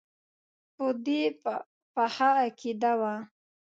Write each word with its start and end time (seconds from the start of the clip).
په 0.75 0.85
دې 1.05 1.21
مې 1.43 1.55
پخه 1.93 2.29
عقیده 2.43 2.93
وه. 2.99 3.13